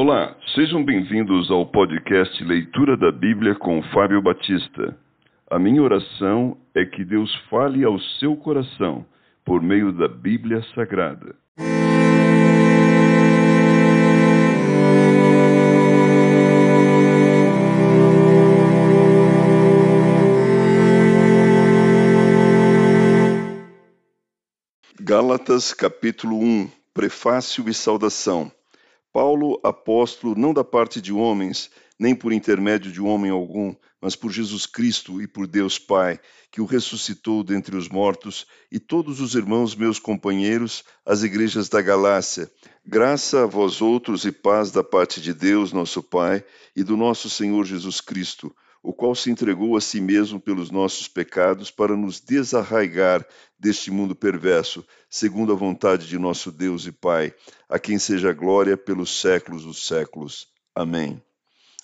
Olá, 0.00 0.36
sejam 0.54 0.84
bem-vindos 0.84 1.50
ao 1.50 1.66
podcast 1.66 2.44
Leitura 2.44 2.96
da 2.96 3.10
Bíblia 3.10 3.56
com 3.56 3.82
Fábio 3.92 4.22
Batista. 4.22 4.96
A 5.50 5.58
minha 5.58 5.82
oração 5.82 6.56
é 6.72 6.84
que 6.84 7.04
Deus 7.04 7.34
fale 7.50 7.82
ao 7.82 7.98
seu 8.20 8.36
coração 8.36 9.04
por 9.44 9.60
meio 9.60 9.90
da 9.92 10.06
Bíblia 10.06 10.62
Sagrada. 10.72 11.34
Gálatas 25.00 25.74
capítulo 25.74 26.38
1 26.38 26.70
Prefácio 26.94 27.68
e 27.68 27.74
saudação 27.74 28.52
Paulo, 29.12 29.60
apóstolo, 29.64 30.34
não 30.34 30.52
da 30.52 30.62
parte 30.62 31.00
de 31.00 31.12
homens, 31.12 31.70
nem 31.98 32.14
por 32.14 32.32
intermédio 32.32 32.92
de 32.92 33.00
homem 33.00 33.30
algum, 33.30 33.74
mas 34.00 34.14
por 34.14 34.30
Jesus 34.30 34.66
Cristo 34.66 35.20
e 35.20 35.26
por 35.26 35.46
Deus 35.46 35.78
Pai, 35.78 36.20
que 36.50 36.60
o 36.60 36.64
ressuscitou 36.64 37.42
dentre 37.42 37.76
os 37.76 37.88
mortos, 37.88 38.46
e 38.70 38.78
todos 38.78 39.20
os 39.20 39.34
irmãos 39.34 39.74
meus 39.74 39.98
companheiros, 39.98 40.84
as 41.04 41.22
igrejas 41.22 41.68
da 41.68 41.82
Galácia. 41.82 42.50
Graça 42.86 43.42
a 43.42 43.46
vós 43.46 43.82
outros 43.82 44.24
e 44.24 44.30
paz 44.30 44.70
da 44.70 44.84
parte 44.84 45.20
de 45.20 45.34
Deus, 45.34 45.72
nosso 45.72 46.02
Pai, 46.02 46.44
e 46.76 46.84
do 46.84 46.96
nosso 46.96 47.28
Senhor 47.28 47.64
Jesus 47.64 48.00
Cristo 48.00 48.54
o 48.82 48.92
qual 48.92 49.14
se 49.14 49.30
entregou 49.30 49.76
a 49.76 49.80
si 49.80 50.00
mesmo 50.00 50.40
pelos 50.40 50.70
nossos 50.70 51.08
pecados 51.08 51.70
para 51.70 51.96
nos 51.96 52.20
desarraigar 52.20 53.26
deste 53.58 53.90
mundo 53.90 54.14
perverso, 54.14 54.84
segundo 55.10 55.52
a 55.52 55.56
vontade 55.56 56.06
de 56.06 56.18
nosso 56.18 56.52
Deus 56.52 56.86
e 56.86 56.92
Pai, 56.92 57.34
a 57.68 57.78
quem 57.78 57.98
seja 57.98 58.32
glória 58.32 58.76
pelos 58.76 59.20
séculos 59.20 59.64
dos 59.64 59.86
séculos. 59.86 60.48
Amém. 60.74 61.22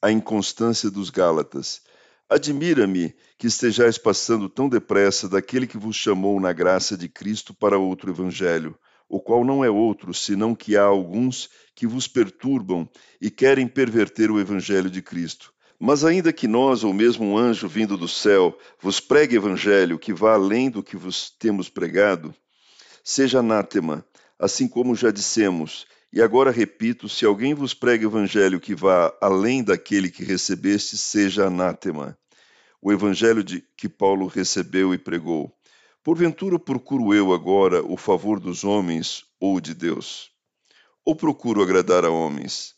A 0.00 0.10
inconstância 0.12 0.90
dos 0.90 1.10
Gálatas. 1.10 1.82
Admira-me 2.28 3.14
que 3.38 3.46
estejais 3.46 3.98
passando 3.98 4.48
tão 4.48 4.68
depressa 4.68 5.28
daquele 5.28 5.66
que 5.66 5.78
vos 5.78 5.96
chamou 5.96 6.40
na 6.40 6.52
graça 6.52 6.96
de 6.96 7.08
Cristo 7.08 7.54
para 7.54 7.78
outro 7.78 8.10
evangelho, 8.10 8.76
o 9.08 9.20
qual 9.20 9.44
não 9.44 9.64
é 9.64 9.70
outro, 9.70 10.12
senão 10.12 10.54
que 10.54 10.76
há 10.76 10.82
alguns 10.82 11.48
que 11.74 11.86
vos 11.86 12.08
perturbam 12.08 12.88
e 13.20 13.30
querem 13.30 13.68
perverter 13.68 14.30
o 14.30 14.40
evangelho 14.40 14.90
de 14.90 15.00
Cristo. 15.02 15.52
Mas 15.78 16.04
ainda 16.04 16.32
que 16.32 16.48
nós, 16.48 16.84
ou 16.84 16.92
mesmo 16.92 17.24
um 17.24 17.36
anjo 17.36 17.68
vindo 17.68 17.96
do 17.96 18.08
céu, 18.08 18.56
vos 18.80 18.98
pregue 18.98 19.36
evangelho 19.36 19.98
que 19.98 20.12
vá 20.12 20.34
além 20.34 20.70
do 20.70 20.82
que 20.82 20.96
vos 20.96 21.30
temos 21.38 21.68
pregado, 21.68 22.34
seja 23.04 23.40
anátema, 23.40 24.04
assim 24.38 24.66
como 24.66 24.94
já 24.94 25.10
dissemos, 25.10 25.86
e 26.12 26.22
agora 26.22 26.50
repito: 26.50 27.08
se 27.08 27.26
alguém 27.26 27.52
vos 27.52 27.74
prega 27.74 28.06
evangelho 28.06 28.58
que 28.58 28.74
vá 28.74 29.14
além 29.20 29.62
daquele 29.62 30.10
que 30.10 30.24
recebeste, 30.24 30.96
seja 30.96 31.46
anátema. 31.46 32.16
O 32.80 32.92
evangelho 32.92 33.44
de, 33.44 33.62
que 33.76 33.88
Paulo 33.88 34.26
recebeu 34.26 34.94
e 34.94 34.98
pregou. 34.98 35.52
Porventura 36.02 36.58
procuro 36.58 37.12
eu 37.12 37.34
agora 37.34 37.84
o 37.84 37.96
favor 37.96 38.38
dos 38.38 38.64
homens 38.64 39.24
ou 39.40 39.60
de 39.60 39.74
Deus? 39.74 40.30
Ou 41.04 41.16
procuro 41.16 41.62
agradar 41.62 42.04
a 42.04 42.10
homens? 42.10 42.75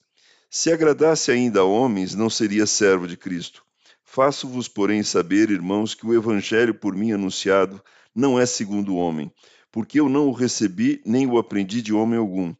Se 0.50 0.72
agradasse 0.72 1.30
ainda 1.30 1.60
a 1.60 1.64
homens, 1.64 2.14
não 2.14 2.30
seria 2.30 2.66
servo 2.66 3.06
de 3.06 3.18
Cristo. 3.18 3.62
Faço-vos, 4.02 4.66
porém, 4.66 5.02
saber, 5.02 5.50
irmãos, 5.50 5.94
que 5.94 6.06
o 6.06 6.14
evangelho 6.14 6.74
por 6.74 6.96
mim 6.96 7.12
anunciado 7.12 7.82
não 8.14 8.40
é 8.40 8.46
segundo 8.46 8.94
o 8.94 8.96
homem, 8.96 9.30
porque 9.70 10.00
eu 10.00 10.08
não 10.08 10.26
o 10.26 10.32
recebi 10.32 11.02
nem 11.04 11.26
o 11.26 11.36
aprendi 11.36 11.82
de 11.82 11.92
homem 11.92 12.18
algum, 12.18 12.54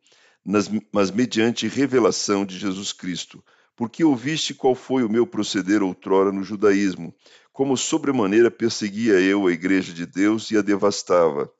mas 0.92 1.11
mediante 1.11 1.66
revelação 1.66 2.44
de 2.44 2.59
Jesus 2.59 2.92
Cristo. 2.92 3.42
Porque 3.75 4.05
ouviste 4.05 4.53
qual 4.53 4.75
foi 4.75 5.03
o 5.03 5.09
meu 5.09 5.27
proceder 5.27 5.83
outrora 5.83 6.31
no 6.31 6.44
judaísmo, 6.44 7.14
como 7.53 7.75
sobremaneira 7.75 8.50
perseguia 8.50 9.14
eu 9.14 9.47
a 9.47 9.53
igreja 9.53 9.94
de 9.94 10.05
Deus 10.05 10.50
e 10.50 10.59
a 10.59 10.62
devastava. 10.62 11.50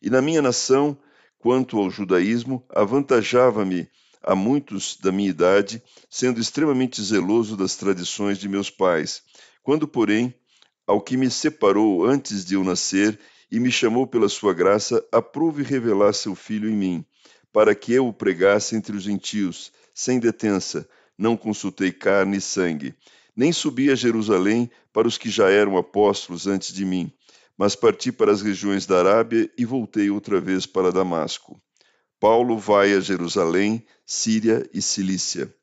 E 0.00 0.08
na 0.08 0.22
minha 0.22 0.40
nação, 0.40 0.96
quanto 1.38 1.78
ao 1.78 1.90
judaísmo, 1.90 2.64
avantajava-me 2.70 3.86
a 4.22 4.34
muitos 4.34 4.96
da 4.96 5.12
minha 5.12 5.30
idade, 5.30 5.82
sendo 6.10 6.40
extremamente 6.40 7.02
zeloso 7.02 7.56
das 7.56 7.76
tradições 7.76 8.38
de 8.38 8.48
meus 8.48 8.70
pais. 8.70 9.22
Quando, 9.62 9.86
porém, 9.86 10.34
ao 10.86 11.00
que 11.00 11.16
me 11.16 11.30
separou 11.30 12.04
antes 12.04 12.44
de 12.44 12.54
eu 12.54 12.64
nascer 12.64 13.18
e 13.50 13.60
me 13.60 13.70
chamou 13.70 14.06
pela 14.06 14.28
sua 14.28 14.52
graça, 14.54 15.04
aprove 15.12 15.62
revelar 15.62 16.12
seu 16.12 16.34
filho 16.34 16.68
em 16.68 16.74
mim, 16.74 17.04
para 17.52 17.74
que 17.74 17.92
eu 17.92 18.06
o 18.06 18.12
pregasse 18.12 18.76
entre 18.76 18.96
os 18.96 19.02
gentios, 19.02 19.72
sem 19.94 20.18
detença, 20.18 20.88
não 21.16 21.36
consultei 21.36 21.90
carne 21.90 22.36
e 22.36 22.40
sangue, 22.40 22.94
nem 23.34 23.52
subi 23.52 23.90
a 23.90 23.94
Jerusalém 23.94 24.70
para 24.92 25.08
os 25.08 25.18
que 25.18 25.30
já 25.30 25.50
eram 25.50 25.76
apóstolos 25.76 26.46
antes 26.46 26.72
de 26.72 26.84
mim, 26.84 27.12
mas 27.56 27.74
parti 27.74 28.12
para 28.12 28.32
as 28.32 28.42
regiões 28.42 28.86
da 28.86 28.98
Arábia 28.98 29.50
e 29.58 29.64
voltei 29.64 30.10
outra 30.10 30.40
vez 30.40 30.66
para 30.66 30.92
Damasco. 30.92 31.60
Paulo 32.20 32.58
vai 32.58 32.94
a 32.94 33.00
Jerusalém, 33.00 33.86
Síria 34.04 34.68
e 34.74 34.82
Cilícia. 34.82 35.54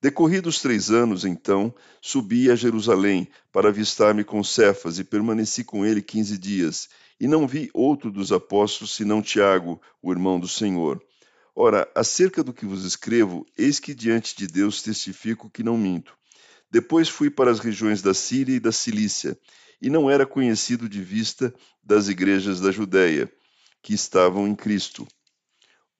Decorridos 0.00 0.60
três 0.60 0.88
anos, 0.88 1.24
então, 1.24 1.74
subi 2.00 2.48
a 2.48 2.54
Jerusalém 2.54 3.28
para 3.50 3.70
avistar-me 3.70 4.22
com 4.22 4.42
Cefas 4.44 5.00
e 5.00 5.04
permaneci 5.04 5.64
com 5.64 5.84
ele 5.84 6.00
quinze 6.00 6.38
dias, 6.38 6.88
e 7.18 7.26
não 7.26 7.44
vi 7.44 7.70
outro 7.74 8.10
dos 8.12 8.30
apóstolos 8.30 8.94
senão 8.94 9.20
Tiago, 9.20 9.82
o 10.00 10.12
irmão 10.12 10.38
do 10.38 10.46
Senhor. 10.46 11.02
Ora, 11.56 11.90
acerca 11.92 12.44
do 12.44 12.52
que 12.52 12.64
vos 12.64 12.84
escrevo, 12.84 13.44
eis 13.58 13.80
que 13.80 13.92
diante 13.92 14.36
de 14.36 14.46
Deus 14.46 14.80
testifico 14.82 15.50
que 15.50 15.64
não 15.64 15.76
minto. 15.76 16.16
Depois 16.70 17.08
fui 17.08 17.28
para 17.28 17.50
as 17.50 17.58
regiões 17.58 18.00
da 18.00 18.14
Síria 18.14 18.54
e 18.54 18.60
da 18.60 18.70
Cilícia, 18.70 19.36
e 19.82 19.90
não 19.90 20.08
era 20.08 20.24
conhecido 20.24 20.88
de 20.88 21.02
vista 21.02 21.52
das 21.82 22.06
igrejas 22.06 22.60
da 22.60 22.70
Judéia, 22.70 23.30
que 23.82 23.92
estavam 23.92 24.46
em 24.46 24.54
Cristo 24.54 25.04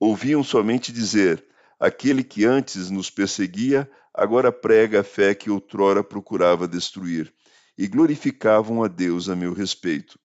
ouviam 0.00 0.42
somente 0.42 0.90
dizer: 0.90 1.44
Aquele 1.78 2.24
que 2.24 2.46
antes 2.46 2.88
nos 2.88 3.10
perseguia, 3.10 3.88
agora 4.14 4.50
prega 4.50 5.00
a 5.00 5.04
fé 5.04 5.34
que 5.34 5.50
outrora 5.50 6.02
procurava 6.02 6.66
destruir, 6.66 7.32
e 7.76 7.86
glorificavam 7.86 8.82
a 8.82 8.88
Deus 8.88 9.28
a 9.28 9.36
meu 9.36 9.52
respeito. 9.52 10.18